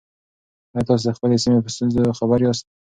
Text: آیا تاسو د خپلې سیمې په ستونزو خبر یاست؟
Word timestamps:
آیا 0.73 0.87
تاسو 0.87 1.03
د 1.07 1.15
خپلې 1.17 1.37
سیمې 1.43 1.59
په 1.63 1.69
ستونزو 1.73 2.17
خبر 2.19 2.39
یاست؟ 2.43 2.65